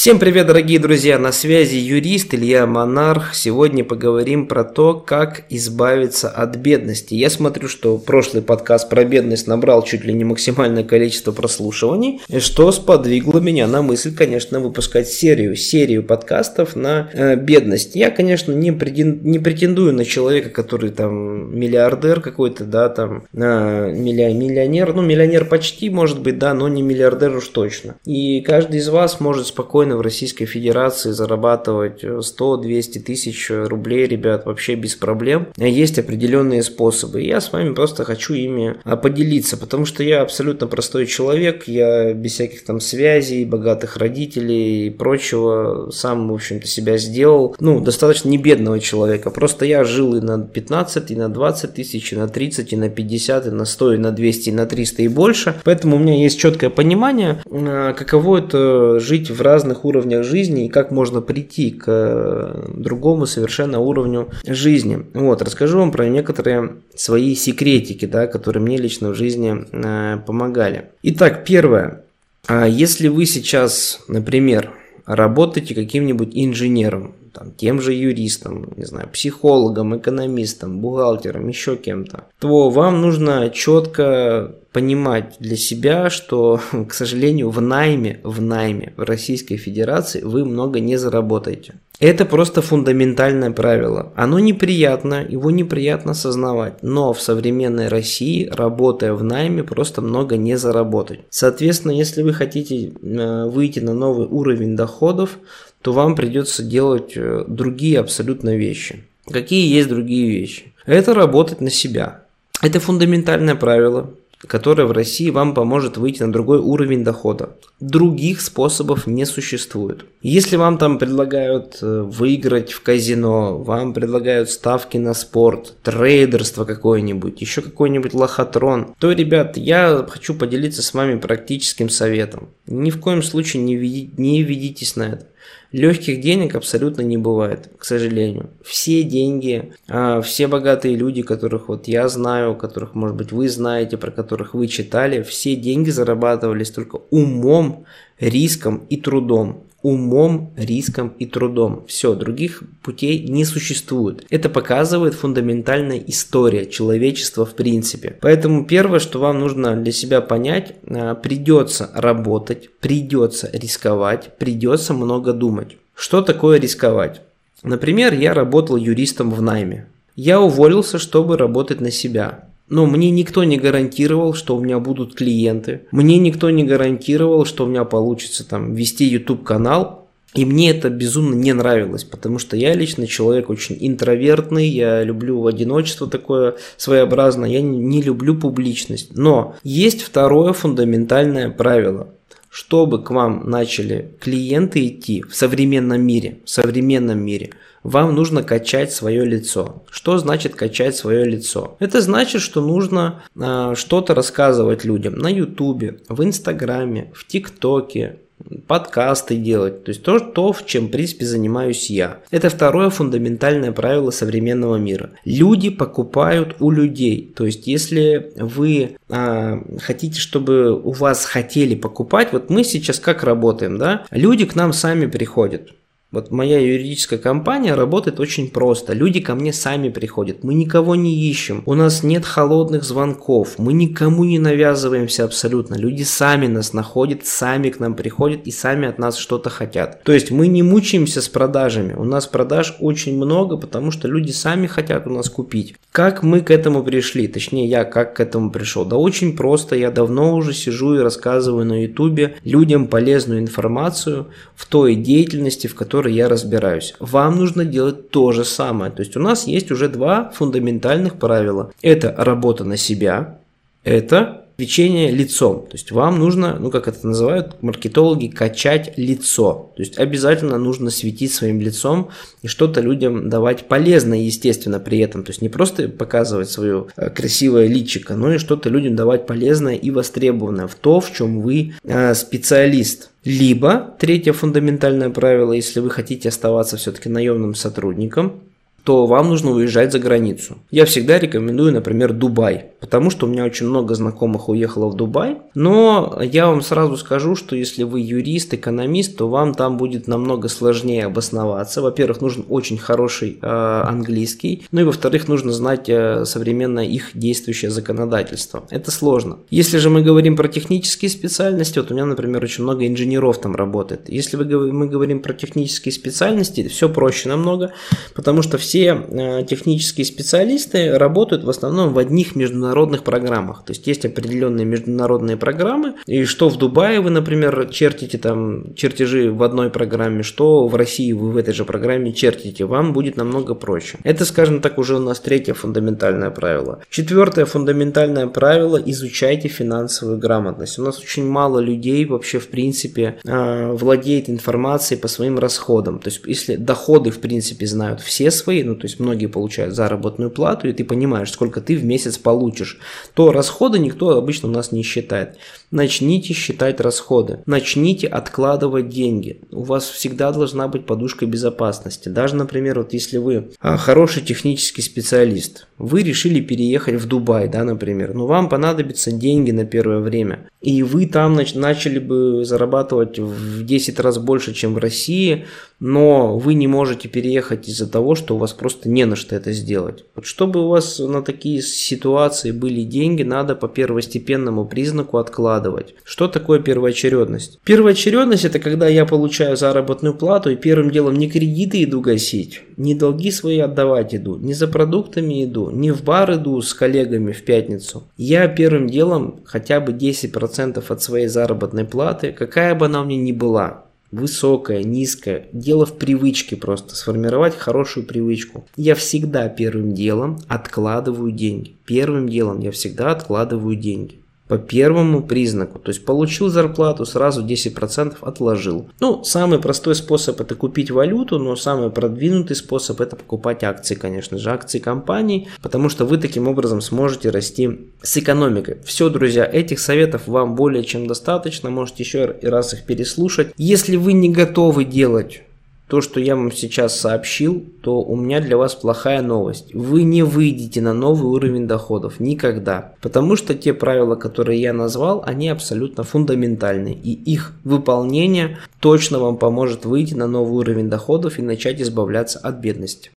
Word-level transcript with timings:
Всем 0.00 0.18
привет, 0.18 0.46
дорогие 0.46 0.78
друзья! 0.78 1.18
На 1.18 1.30
связи 1.30 1.76
юрист 1.76 2.32
Илья 2.32 2.66
Монарх. 2.66 3.34
Сегодня 3.34 3.84
поговорим 3.84 4.46
про 4.46 4.64
то, 4.64 4.94
как 4.94 5.42
избавиться 5.50 6.30
от 6.30 6.56
бедности. 6.56 7.12
Я 7.12 7.28
смотрю, 7.28 7.68
что 7.68 7.98
прошлый 7.98 8.42
подкаст 8.42 8.88
про 8.88 9.04
бедность 9.04 9.46
набрал 9.46 9.82
чуть 9.82 10.02
ли 10.02 10.14
не 10.14 10.24
максимальное 10.24 10.84
количество 10.84 11.32
прослушиваний, 11.32 12.22
что 12.38 12.72
сподвигло 12.72 13.40
меня 13.40 13.66
на 13.66 13.82
мысль, 13.82 14.14
конечно, 14.14 14.60
выпускать 14.60 15.06
серию, 15.06 15.54
серию 15.54 16.02
подкастов 16.02 16.76
на 16.76 17.10
э, 17.12 17.36
бедность. 17.36 17.94
Я, 17.94 18.10
конечно, 18.10 18.52
не, 18.52 18.72
претен, 18.72 19.20
не 19.22 19.38
претендую 19.38 19.92
на 19.92 20.06
человека, 20.06 20.48
который 20.48 20.92
там 20.92 21.54
миллиардер 21.54 22.22
какой-то, 22.22 22.64
да, 22.64 22.88
там 22.88 23.24
э, 23.34 23.92
миллионер, 23.92 24.94
ну 24.94 25.02
миллионер 25.02 25.44
почти 25.44 25.90
может 25.90 26.22
быть, 26.22 26.38
да, 26.38 26.54
но 26.54 26.68
не 26.68 26.80
миллиардер 26.80 27.36
уж 27.36 27.48
точно. 27.48 27.96
И 28.06 28.40
каждый 28.40 28.78
из 28.78 28.88
вас 28.88 29.20
может 29.20 29.46
спокойно 29.46 29.89
спокойно 29.90 29.96
в 29.96 30.00
Российской 30.00 30.46
Федерации 30.46 31.10
зарабатывать 31.10 32.04
100-200 32.04 33.00
тысяч 33.00 33.50
рублей, 33.50 34.06
ребят, 34.06 34.46
вообще 34.46 34.74
без 34.74 34.94
проблем. 34.94 35.48
Есть 35.56 35.98
определенные 35.98 36.62
способы. 36.62 37.22
Я 37.22 37.40
с 37.40 37.52
вами 37.52 37.74
просто 37.74 38.04
хочу 38.04 38.34
ими 38.34 38.76
а, 38.84 38.96
поделиться, 38.96 39.56
потому 39.56 39.86
что 39.86 40.02
я 40.02 40.22
абсолютно 40.22 40.66
простой 40.66 41.06
человек, 41.06 41.68
я 41.68 42.12
без 42.12 42.32
всяких 42.32 42.64
там 42.64 42.80
связей, 42.80 43.44
богатых 43.44 43.96
родителей 43.96 44.86
и 44.86 44.90
прочего 44.90 45.90
сам, 45.90 46.28
в 46.28 46.34
общем-то, 46.34 46.66
себя 46.66 46.98
сделал. 46.98 47.56
Ну, 47.60 47.80
достаточно 47.80 48.28
не 48.28 48.38
бедного 48.38 48.80
человека. 48.80 49.30
Просто 49.30 49.64
я 49.64 49.84
жил 49.84 50.16
и 50.16 50.20
на 50.20 50.38
15, 50.38 51.10
и 51.10 51.16
на 51.16 51.28
20 51.28 51.74
тысяч, 51.74 52.12
и 52.12 52.16
на 52.16 52.28
30, 52.28 52.72
и 52.72 52.76
на 52.76 52.88
50, 52.88 53.46
и 53.46 53.50
на 53.50 53.64
100, 53.64 53.94
и 53.94 53.98
на 53.98 54.10
200, 54.10 54.48
и 54.48 54.52
на 54.52 54.66
300, 54.66 55.02
и 55.02 55.08
больше. 55.08 55.54
Поэтому 55.64 55.96
у 55.96 55.98
меня 55.98 56.16
есть 56.22 56.38
четкое 56.38 56.70
понимание, 56.70 57.42
а, 57.50 57.92
каково 57.92 58.38
это 58.38 59.00
жить 59.00 59.30
в 59.30 59.40
разных 59.42 59.79
разных 59.80 59.84
уровнях 59.84 60.24
жизни 60.24 60.66
и 60.66 60.68
как 60.68 60.90
можно 60.90 61.20
прийти 61.20 61.70
к 61.70 61.84
э, 61.86 62.72
другому 62.74 63.26
совершенно 63.26 63.78
уровню 63.78 64.28
жизни. 64.46 65.06
Вот, 65.14 65.42
расскажу 65.42 65.78
вам 65.78 65.90
про 65.90 66.08
некоторые 66.08 66.76
свои 66.94 67.34
секретики, 67.34 68.06
да, 68.06 68.26
которые 68.26 68.62
мне 68.62 68.76
лично 68.76 69.10
в 69.10 69.14
жизни 69.14 69.64
э, 69.72 70.18
помогали. 70.26 70.90
Итак, 71.02 71.44
первое. 71.44 72.02
А 72.46 72.66
если 72.66 73.08
вы 73.08 73.26
сейчас, 73.26 74.00
например, 74.08 74.72
работаете 75.06 75.74
каким-нибудь 75.74 76.30
инженером, 76.32 77.14
там, 77.32 77.52
тем 77.52 77.80
же 77.80 77.92
юристом, 77.92 78.72
не 78.76 78.84
знаю, 78.84 79.08
психологом, 79.08 79.96
экономистом, 79.96 80.80
бухгалтером, 80.80 81.48
еще 81.48 81.76
кем-то, 81.76 82.24
то 82.38 82.70
вам 82.70 83.00
нужно 83.00 83.50
четко 83.50 84.54
понимать 84.72 85.36
для 85.40 85.56
себя, 85.56 86.10
что, 86.10 86.60
к 86.88 86.92
сожалению, 86.94 87.50
в 87.50 87.60
найме, 87.60 88.20
в 88.22 88.40
найме 88.40 88.92
в 88.96 89.02
Российской 89.02 89.56
Федерации 89.56 90.22
вы 90.22 90.44
много 90.44 90.80
не 90.80 90.96
заработаете. 90.96 91.74
Это 91.98 92.24
просто 92.24 92.62
фундаментальное 92.62 93.50
правило. 93.50 94.10
Оно 94.16 94.38
неприятно, 94.38 95.22
его 95.28 95.50
неприятно 95.50 96.12
осознавать, 96.12 96.82
но 96.82 97.12
в 97.12 97.20
современной 97.20 97.88
России, 97.88 98.48
работая 98.50 99.12
в 99.12 99.22
найме, 99.22 99.62
просто 99.64 100.00
много 100.00 100.38
не 100.38 100.56
заработать. 100.56 101.20
Соответственно, 101.28 101.92
если 101.92 102.22
вы 102.22 102.32
хотите 102.32 102.92
э, 103.02 103.44
выйти 103.50 103.80
на 103.80 103.92
новый 103.92 104.26
уровень 104.26 104.76
доходов, 104.76 105.38
то 105.82 105.92
вам 105.92 106.14
придется 106.14 106.62
делать 106.62 107.12
э, 107.16 107.44
другие 107.46 107.98
абсолютно 107.98 108.56
вещи. 108.56 109.04
Какие 109.30 109.72
есть 109.72 109.88
другие 109.88 110.30
вещи? 110.30 110.72
Это 110.86 111.14
работать 111.14 111.60
на 111.60 111.70
себя. 111.70 112.22
Это 112.62 112.80
фундаментальное 112.80 113.54
правило, 113.54 114.10
которое 114.46 114.84
в 114.84 114.92
России 114.92 115.30
вам 115.30 115.54
поможет 115.54 115.96
выйти 115.96 116.22
на 116.22 116.32
другой 116.32 116.58
уровень 116.58 117.04
дохода. 117.04 117.50
Других 117.78 118.40
способов 118.40 119.06
не 119.06 119.24
существует. 119.24 120.04
Если 120.22 120.56
вам 120.56 120.78
там 120.78 120.98
предлагают 120.98 121.78
э, 121.82 122.02
выиграть 122.02 122.72
в 122.72 122.82
казино, 122.82 123.58
вам 123.58 123.92
предлагают 123.92 124.50
ставки 124.50 124.96
на 124.96 125.14
спорт, 125.14 125.74
трейдерство 125.82 126.64
какое-нибудь, 126.64 127.40
еще 127.40 127.62
какой-нибудь 127.62 128.14
лохотрон, 128.14 128.94
то, 128.98 129.12
ребят, 129.12 129.56
я 129.56 130.06
хочу 130.08 130.34
поделиться 130.34 130.82
с 130.82 130.92
вами 130.92 131.18
практическим 131.18 131.88
советом. 131.88 132.48
Ни 132.66 132.90
в 132.90 133.00
коем 133.00 133.22
случае 133.22 133.62
не, 133.62 133.76
веди, 133.76 134.10
не 134.16 134.42
ведитесь 134.42 134.96
на 134.96 135.02
это. 135.04 135.26
Легких 135.72 136.20
денег 136.20 136.56
абсолютно 136.56 137.02
не 137.02 137.16
бывает, 137.16 137.70
к 137.78 137.84
сожалению. 137.84 138.50
Все 138.64 139.04
деньги, 139.04 139.72
а, 139.88 140.20
все 140.20 140.48
богатые 140.48 140.96
люди, 140.96 141.22
которых 141.22 141.68
вот 141.68 141.86
я 141.86 142.08
знаю, 142.08 142.56
которых, 142.56 142.94
может 142.94 143.16
быть, 143.16 143.30
вы 143.30 143.48
знаете, 143.48 143.96
про 143.96 144.10
которых 144.10 144.54
вы 144.54 144.66
читали, 144.66 145.22
все 145.22 145.54
деньги 145.54 145.90
зарабатывались 145.90 146.70
только 146.70 146.96
умом, 147.10 147.84
риском 148.18 148.84
и 148.88 148.96
трудом 148.96 149.64
умом, 149.82 150.52
риском 150.56 151.14
и 151.18 151.26
трудом. 151.26 151.84
Все, 151.86 152.14
других 152.14 152.62
путей 152.82 153.26
не 153.28 153.44
существует. 153.44 154.26
Это 154.30 154.48
показывает 154.48 155.14
фундаментальная 155.14 156.02
история 156.06 156.66
человечества 156.66 157.46
в 157.46 157.54
принципе. 157.54 158.16
Поэтому 158.20 158.64
первое, 158.64 159.00
что 159.00 159.18
вам 159.18 159.40
нужно 159.40 159.76
для 159.76 159.92
себя 159.92 160.20
понять, 160.20 160.74
а, 160.86 161.14
придется 161.14 161.90
работать, 161.94 162.70
придется 162.80 163.50
рисковать, 163.52 164.36
придется 164.38 164.94
много 164.94 165.32
думать. 165.32 165.76
Что 165.94 166.22
такое 166.22 166.58
рисковать? 166.58 167.22
Например, 167.62 168.14
я 168.14 168.34
работал 168.34 168.76
юристом 168.76 169.30
в 169.30 169.42
найме. 169.42 169.86
Я 170.16 170.40
уволился, 170.40 170.98
чтобы 170.98 171.36
работать 171.36 171.80
на 171.80 171.90
себя. 171.90 172.49
Но 172.70 172.86
мне 172.86 173.10
никто 173.10 173.44
не 173.44 173.58
гарантировал, 173.58 174.32
что 174.32 174.56
у 174.56 174.60
меня 174.60 174.78
будут 174.78 175.14
клиенты. 175.14 175.82
Мне 175.90 176.18
никто 176.18 176.48
не 176.50 176.64
гарантировал, 176.64 177.44
что 177.44 177.64
у 177.64 177.66
меня 177.66 177.84
получится 177.84 178.48
там 178.48 178.74
вести 178.74 179.04
YouTube 179.04 179.42
канал. 179.42 180.08
И 180.32 180.44
мне 180.44 180.70
это 180.70 180.90
безумно 180.90 181.34
не 181.34 181.52
нравилось, 181.52 182.04
потому 182.04 182.38
что 182.38 182.56
я 182.56 182.72
лично 182.74 183.08
человек 183.08 183.50
очень 183.50 183.76
интровертный, 183.80 184.68
я 184.68 185.02
люблю 185.02 185.44
одиночество 185.44 186.06
такое 186.06 186.54
своеобразное, 186.76 187.50
я 187.50 187.60
не 187.60 188.00
люблю 188.00 188.36
публичность. 188.36 189.16
Но 189.16 189.56
есть 189.64 190.02
второе 190.02 190.52
фундаментальное 190.52 191.50
правило– 191.50 192.14
чтобы 192.50 193.02
к 193.02 193.10
вам 193.10 193.48
начали 193.48 194.14
клиенты 194.20 194.86
идти 194.86 195.22
в 195.22 195.34
современном 195.34 196.02
мире, 196.02 196.40
в 196.44 196.50
современном 196.50 197.20
мире, 197.20 197.52
вам 197.82 198.14
нужно 198.14 198.42
качать 198.42 198.92
свое 198.92 199.24
лицо. 199.24 199.84
Что 199.90 200.18
значит 200.18 200.54
качать 200.54 200.96
свое 200.96 201.24
лицо? 201.24 201.76
Это 201.78 202.02
значит, 202.02 202.42
что 202.42 202.60
нужно 202.60 203.22
э, 203.34 203.74
что-то 203.76 204.14
рассказывать 204.14 204.84
людям 204.84 205.14
на 205.14 205.28
ютубе, 205.28 206.00
в 206.08 206.22
инстаграме, 206.22 207.10
в 207.14 207.26
тиктоке, 207.26 208.18
подкасты 208.66 209.36
делать, 209.36 209.84
то 209.84 209.90
есть 209.90 210.02
то, 210.02 210.18
то, 210.20 210.52
в 210.52 210.66
чем, 210.66 210.86
в 210.86 210.90
принципе, 210.90 211.24
занимаюсь 211.24 211.90
я. 211.90 212.18
Это 212.30 212.50
второе 212.50 212.90
фундаментальное 212.90 213.72
правило 213.72 214.10
современного 214.10 214.76
мира. 214.76 215.10
Люди 215.24 215.70
покупают 215.70 216.56
у 216.60 216.70
людей, 216.70 217.32
то 217.34 217.46
есть 217.46 217.66
если 217.66 218.32
вы 218.36 218.96
а, 219.08 219.62
хотите, 219.80 220.20
чтобы 220.20 220.80
у 220.80 220.92
вас 220.92 221.24
хотели 221.24 221.74
покупать, 221.74 222.32
вот 222.32 222.50
мы 222.50 222.64
сейчас 222.64 222.98
как 222.98 223.24
работаем, 223.24 223.78
да, 223.78 224.04
люди 224.10 224.44
к 224.46 224.54
нам 224.54 224.72
сами 224.72 225.06
приходят, 225.06 225.70
вот 226.12 226.32
моя 226.32 226.58
юридическая 226.58 227.20
компания 227.20 227.74
работает 227.74 228.18
очень 228.18 228.50
просто. 228.50 228.94
Люди 228.94 229.20
ко 229.20 229.36
мне 229.36 229.52
сами 229.52 229.90
приходят. 229.90 230.42
Мы 230.42 230.54
никого 230.54 230.96
не 230.96 231.14
ищем. 231.14 231.62
У 231.66 231.74
нас 231.74 232.02
нет 232.02 232.24
холодных 232.24 232.82
звонков. 232.82 233.58
Мы 233.58 233.72
никому 233.72 234.24
не 234.24 234.40
навязываемся 234.40 235.24
абсолютно. 235.24 235.76
Люди 235.76 236.02
сами 236.02 236.48
нас 236.48 236.72
находят, 236.72 237.26
сами 237.26 237.70
к 237.70 237.78
нам 237.78 237.94
приходят 237.94 238.40
и 238.48 238.50
сами 238.50 238.88
от 238.88 238.98
нас 238.98 239.18
что-то 239.18 239.50
хотят. 239.50 240.02
То 240.02 240.10
есть 240.12 240.32
мы 240.32 240.48
не 240.48 240.64
мучаемся 240.64 241.22
с 241.22 241.28
продажами. 241.28 241.92
У 241.92 242.02
нас 242.02 242.26
продаж 242.26 242.76
очень 242.80 243.16
много, 243.16 243.56
потому 243.56 243.92
что 243.92 244.08
люди 244.08 244.32
сами 244.32 244.66
хотят 244.66 245.06
у 245.06 245.10
нас 245.10 245.30
купить. 245.30 245.76
Как 245.92 246.24
мы 246.24 246.40
к 246.40 246.50
этому 246.50 246.82
пришли? 246.82 247.28
Точнее, 247.28 247.66
я 247.66 247.84
как 247.84 248.16
к 248.16 248.20
этому 248.20 248.50
пришел? 248.50 248.84
Да 248.84 248.96
очень 248.96 249.36
просто. 249.36 249.76
Я 249.76 249.92
давно 249.92 250.34
уже 250.34 250.54
сижу 250.54 250.96
и 250.96 250.98
рассказываю 250.98 251.66
на 251.66 251.84
ютубе 251.84 252.34
людям 252.42 252.88
полезную 252.88 253.38
информацию 253.38 254.26
в 254.56 254.66
той 254.66 254.96
деятельности, 254.96 255.68
в 255.68 255.76
которой 255.76 255.99
которой 256.00 256.14
я 256.14 256.28
разбираюсь. 256.28 256.94
Вам 256.98 257.36
нужно 257.36 257.64
делать 257.64 258.10
то 258.10 258.32
же 258.32 258.44
самое. 258.44 258.90
То 258.90 259.00
есть 259.00 259.16
у 259.16 259.20
нас 259.20 259.46
есть 259.46 259.70
уже 259.70 259.88
два 259.88 260.30
фундаментальных 260.34 261.18
правила. 261.18 261.72
Это 261.82 262.14
работа 262.16 262.64
на 262.64 262.78
себя, 262.78 263.38
это 263.84 264.39
лечение 264.60 265.10
лицом. 265.10 265.66
То 265.66 265.72
есть 265.72 265.90
вам 265.90 266.18
нужно, 266.18 266.56
ну 266.60 266.70
как 266.70 266.86
это 266.86 267.06
называют 267.06 267.62
маркетологи, 267.62 268.28
качать 268.28 268.92
лицо. 268.96 269.72
То 269.74 269.82
есть 269.82 269.98
обязательно 269.98 270.58
нужно 270.58 270.90
светить 270.90 271.32
своим 271.32 271.60
лицом 271.60 272.10
и 272.42 272.46
что-то 272.46 272.80
людям 272.80 273.28
давать 273.28 273.66
полезное, 273.66 274.18
естественно, 274.18 274.78
при 274.78 274.98
этом. 274.98 275.24
То 275.24 275.30
есть 275.30 275.42
не 275.42 275.48
просто 275.48 275.88
показывать 275.88 276.50
свое 276.50 276.86
э, 276.96 277.10
красивое 277.10 277.66
личико, 277.66 278.14
но 278.14 278.34
и 278.34 278.38
что-то 278.38 278.68
людям 278.68 278.94
давать 278.94 279.26
полезное 279.26 279.74
и 279.74 279.90
востребованное 279.90 280.66
в 280.66 280.74
то, 280.74 281.00
в 281.00 281.12
чем 281.12 281.40
вы 281.40 281.74
э, 281.82 282.14
специалист. 282.14 283.10
Либо, 283.24 283.94
третье 283.98 284.32
фундаментальное 284.32 285.10
правило, 285.10 285.52
если 285.52 285.80
вы 285.80 285.90
хотите 285.90 286.30
оставаться 286.30 286.76
все-таки 286.76 287.08
наемным 287.08 287.54
сотрудником, 287.54 288.40
то 288.84 289.06
вам 289.06 289.28
нужно 289.28 289.50
уезжать 289.52 289.92
за 289.92 289.98
границу. 289.98 290.58
Я 290.70 290.84
всегда 290.84 291.18
рекомендую, 291.18 291.72
например, 291.72 292.12
Дубай, 292.12 292.66
потому 292.80 293.10
что 293.10 293.26
у 293.26 293.28
меня 293.28 293.44
очень 293.44 293.66
много 293.66 293.94
знакомых 293.94 294.48
уехало 294.48 294.88
в 294.88 294.96
Дубай, 294.96 295.38
но 295.54 296.18
я 296.22 296.46
вам 296.46 296.62
сразу 296.62 296.96
скажу, 296.96 297.36
что 297.36 297.56
если 297.56 297.82
вы 297.82 298.00
юрист, 298.00 298.54
экономист, 298.54 299.16
то 299.16 299.28
вам 299.28 299.54
там 299.54 299.76
будет 299.76 300.08
намного 300.08 300.48
сложнее 300.48 301.06
обосноваться. 301.06 301.82
Во-первых, 301.82 302.20
нужен 302.20 302.44
очень 302.48 302.78
хороший 302.78 303.38
э, 303.40 303.46
английский, 303.46 304.66
ну 304.72 304.80
и 304.80 304.84
во-вторых, 304.84 305.28
нужно 305.28 305.52
знать 305.52 305.88
э, 305.88 306.24
современное 306.24 306.84
их 306.84 307.10
действующее 307.14 307.70
законодательство. 307.70 308.64
Это 308.70 308.90
сложно. 308.90 309.38
Если 309.50 309.78
же 309.78 309.90
мы 309.90 310.02
говорим 310.02 310.36
про 310.36 310.48
технические 310.48 311.10
специальности, 311.10 311.78
вот 311.78 311.90
у 311.90 311.94
меня, 311.94 312.06
например, 312.06 312.42
очень 312.42 312.64
много 312.64 312.86
инженеров 312.86 313.38
там 313.40 313.54
работает. 313.54 314.08
Если 314.08 314.36
вы, 314.36 314.72
мы 314.72 314.86
говорим 314.88 315.20
про 315.20 315.34
технические 315.34 315.92
специальности, 315.92 316.68
все 316.68 316.88
проще 316.88 317.28
намного, 317.28 317.72
потому 318.14 318.42
что 318.42 318.58
все 318.58 318.69
э, 318.78 319.44
технические 319.48 320.04
специалисты 320.04 320.96
работают 320.98 321.44
в 321.44 321.50
основном 321.50 321.92
в 321.92 321.98
одних 321.98 322.36
международных 322.36 323.04
программах. 323.04 323.64
То 323.64 323.72
есть 323.72 323.86
есть 323.86 324.04
определенные 324.04 324.66
международные 324.66 325.36
программы, 325.36 325.94
и 326.06 326.24
что 326.24 326.48
в 326.48 326.56
Дубае 326.56 327.00
вы, 327.00 327.10
например, 327.10 327.68
чертите 327.70 328.18
там 328.18 328.74
чертежи 328.74 329.32
в 329.32 329.42
одной 329.42 329.70
программе, 329.70 330.22
что 330.22 330.66
в 330.66 330.74
России 330.74 331.12
вы 331.12 331.30
в 331.30 331.36
этой 331.36 331.54
же 331.54 331.64
программе 331.64 332.12
чертите, 332.12 332.64
вам 332.64 332.92
будет 332.92 333.16
намного 333.16 333.54
проще. 333.54 333.98
Это, 334.04 334.24
скажем 334.24 334.60
так, 334.60 334.78
уже 334.78 334.96
у 334.96 335.00
нас 335.00 335.20
третье 335.20 335.54
фундаментальное 335.54 336.30
правило. 336.30 336.80
Четвертое 336.90 337.44
фундаментальное 337.44 338.26
правило– 338.26 338.80
изучайте 338.86 339.48
финансовую 339.48 340.18
грамотность. 340.18 340.78
У 340.78 340.82
нас 340.82 340.98
очень 341.00 341.26
мало 341.26 341.58
людей 341.58 342.04
вообще, 342.04 342.38
в 342.38 342.48
принципе, 342.48 343.18
э, 343.24 343.72
владеет 343.72 344.28
информацией 344.28 345.00
по 345.00 345.08
своим 345.08 345.38
расходам. 345.38 345.98
То 345.98 346.08
есть, 346.08 346.22
если 346.26 346.56
доходы, 346.56 347.10
в 347.10 347.20
принципе, 347.20 347.66
знают 347.66 348.00
все 348.00 348.30
свои, 348.30 348.59
ну, 348.62 348.74
то 348.74 348.86
есть, 348.86 349.00
многие 349.00 349.26
получают 349.26 349.74
заработную 349.74 350.30
плату, 350.30 350.68
и 350.68 350.72
ты 350.72 350.84
понимаешь, 350.84 351.30
сколько 351.30 351.60
ты 351.60 351.76
в 351.76 351.84
месяц 351.84 352.18
получишь, 352.18 352.78
то 353.14 353.32
расходы 353.32 353.78
никто 353.78 354.10
обычно 354.16 354.48
у 354.48 354.52
нас 354.52 354.72
не 354.72 354.82
считает. 354.82 355.36
Начните 355.70 356.34
считать 356.34 356.80
расходы. 356.80 357.40
Начните 357.46 358.06
откладывать 358.08 358.88
деньги. 358.88 359.40
У 359.50 359.62
вас 359.62 359.88
всегда 359.88 360.32
должна 360.32 360.66
быть 360.68 360.86
подушка 360.86 361.26
безопасности. 361.26 362.08
Даже, 362.08 362.34
например, 362.36 362.78
вот 362.78 362.92
если 362.92 363.18
вы 363.18 363.50
а, 363.60 363.76
хороший 363.76 364.22
технический 364.22 364.82
специалист, 364.82 365.66
вы 365.78 366.02
решили 366.02 366.40
переехать 366.40 366.96
в 366.96 367.06
Дубай, 367.06 367.48
да, 367.48 367.64
например, 367.64 368.14
но 368.14 368.26
вам 368.26 368.48
понадобятся 368.48 369.12
деньги 369.12 369.50
на 369.50 369.64
первое 369.64 370.00
время, 370.00 370.50
и 370.60 370.82
вы 370.82 371.06
там 371.06 371.38
начали 371.54 371.98
бы 371.98 372.44
зарабатывать 372.44 373.18
в 373.18 373.64
10 373.64 374.00
раз 374.00 374.18
больше, 374.18 374.52
чем 374.52 374.74
в 374.74 374.78
России, 374.78 375.46
но 375.80 376.38
вы 376.38 376.54
не 376.54 376.66
можете 376.66 377.08
переехать 377.08 377.68
из-за 377.68 377.90
того, 377.90 378.14
что 378.14 378.36
у 378.36 378.38
вас 378.38 378.52
просто 378.52 378.88
не 378.88 379.06
на 379.06 379.16
что 379.16 379.34
это 379.34 379.52
сделать. 379.52 380.04
Вот 380.14 380.26
чтобы 380.26 380.64
у 380.64 380.68
вас 380.68 380.98
на 380.98 381.22
такие 381.22 381.62
ситуации 381.62 382.50
были 382.50 382.82
деньги, 382.82 383.22
надо 383.22 383.54
по 383.54 383.66
первостепенному 383.66 384.66
признаку 384.66 385.16
откладывать. 385.16 385.94
Что 386.04 386.28
такое 386.28 386.60
первоочередность? 386.60 387.58
Первоочередность 387.64 388.44
это 388.44 388.58
когда 388.58 388.86
я 388.88 389.06
получаю 389.06 389.56
заработную 389.56 390.14
плату 390.14 390.50
и 390.50 390.56
первым 390.56 390.90
делом 390.90 391.16
не 391.16 391.30
кредиты 391.30 391.82
иду 391.82 392.00
гасить, 392.00 392.60
не 392.76 392.94
долги 392.94 393.30
свои 393.30 393.58
отдавать 393.58 394.14
иду, 394.14 394.36
не 394.36 394.52
за 394.52 394.68
продуктами 394.68 395.44
иду, 395.44 395.70
не 395.70 395.90
в 395.90 396.04
бар 396.04 396.34
иду 396.34 396.60
с 396.60 396.74
коллегами 396.74 397.32
в 397.32 397.44
пятницу. 397.44 398.04
Я 398.16 398.46
первым 398.48 398.88
делом 398.88 399.40
хотя 399.44 399.80
бы 399.80 399.92
10% 399.92 400.84
от 400.86 401.02
своей 401.02 401.26
заработной 401.26 401.84
платы, 401.84 402.32
какая 402.32 402.74
бы 402.74 402.86
она 402.86 403.02
мне 403.02 403.16
ни 403.16 403.32
была, 403.32 403.84
высокая, 404.10 404.82
низкая, 404.82 405.48
дело 405.52 405.86
в 405.86 405.96
привычке 405.96 406.56
просто, 406.56 406.94
сформировать 406.94 407.56
хорошую 407.56 408.06
привычку. 408.06 408.66
Я 408.76 408.94
всегда 408.94 409.48
первым 409.48 409.94
делом 409.94 410.40
откладываю 410.48 411.32
деньги. 411.32 411.76
Первым 411.84 412.28
делом 412.28 412.60
я 412.60 412.72
всегда 412.72 413.10
откладываю 413.12 413.76
деньги 413.76 414.20
по 414.50 414.58
первому 414.58 415.22
признаку. 415.22 415.78
То 415.78 415.90
есть 415.90 416.04
получил 416.04 416.48
зарплату, 416.48 417.06
сразу 417.06 417.46
10% 417.46 418.16
отложил. 418.20 418.88
Ну, 418.98 419.22
самый 419.22 419.60
простой 419.60 419.94
способ 419.94 420.40
это 420.40 420.56
купить 420.56 420.90
валюту, 420.90 421.38
но 421.38 421.54
самый 421.54 421.90
продвинутый 421.90 422.56
способ 422.56 423.00
это 423.00 423.14
покупать 423.14 423.62
акции, 423.62 423.94
конечно 423.94 424.38
же, 424.38 424.50
акции 424.50 424.80
компаний, 424.80 425.46
потому 425.62 425.88
что 425.88 426.04
вы 426.04 426.18
таким 426.18 426.48
образом 426.48 426.80
сможете 426.80 427.30
расти 427.30 427.92
с 428.02 428.16
экономикой. 428.16 428.78
Все, 428.84 429.08
друзья, 429.08 429.48
этих 429.50 429.78
советов 429.78 430.22
вам 430.26 430.56
более 430.56 430.82
чем 430.82 431.06
достаточно, 431.06 431.70
можете 431.70 432.02
еще 432.02 432.34
раз 432.42 432.74
их 432.74 432.86
переслушать. 432.86 433.52
Если 433.56 433.94
вы 433.94 434.14
не 434.14 434.30
готовы 434.30 434.84
делать 434.84 435.42
то, 435.90 436.00
что 436.00 436.20
я 436.20 436.36
вам 436.36 436.52
сейчас 436.52 436.98
сообщил, 436.98 437.64
то 437.82 438.00
у 438.00 438.14
меня 438.14 438.40
для 438.40 438.56
вас 438.56 438.76
плохая 438.76 439.22
новость. 439.22 439.74
Вы 439.74 440.04
не 440.04 440.22
выйдете 440.22 440.80
на 440.80 440.94
новый 440.94 441.32
уровень 441.32 441.66
доходов 441.66 442.20
никогда. 442.20 442.92
Потому 443.02 443.34
что 443.34 443.56
те 443.56 443.74
правила, 443.74 444.14
которые 444.14 444.60
я 444.60 444.72
назвал, 444.72 445.24
они 445.26 445.48
абсолютно 445.48 446.04
фундаментальны. 446.04 446.96
И 447.02 447.12
их 447.12 447.54
выполнение 447.64 448.58
точно 448.78 449.18
вам 449.18 449.36
поможет 449.36 449.84
выйти 449.84 450.14
на 450.14 450.28
новый 450.28 450.60
уровень 450.60 450.88
доходов 450.88 451.40
и 451.40 451.42
начать 451.42 451.80
избавляться 451.80 452.38
от 452.38 452.60
бедности. 452.60 453.08